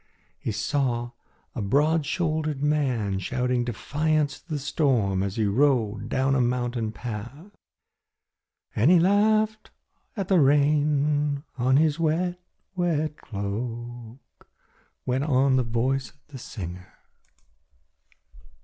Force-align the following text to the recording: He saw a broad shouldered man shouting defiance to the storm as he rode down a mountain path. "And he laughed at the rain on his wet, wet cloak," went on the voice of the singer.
He 0.39 0.51
saw 0.51 1.11
a 1.53 1.61
broad 1.61 2.07
shouldered 2.07 2.63
man 2.63 3.19
shouting 3.19 3.63
defiance 3.63 4.39
to 4.39 4.49
the 4.49 4.57
storm 4.57 5.21
as 5.21 5.35
he 5.35 5.45
rode 5.45 6.09
down 6.09 6.33
a 6.33 6.41
mountain 6.41 6.91
path. 6.91 7.51
"And 8.75 8.89
he 8.89 8.99
laughed 8.99 9.69
at 10.17 10.27
the 10.27 10.39
rain 10.39 11.43
on 11.55 11.77
his 11.77 11.99
wet, 11.99 12.39
wet 12.75 13.15
cloak," 13.17 14.47
went 15.05 15.23
on 15.25 15.55
the 15.57 15.63
voice 15.63 16.09
of 16.09 16.15
the 16.29 16.39
singer. 16.39 16.93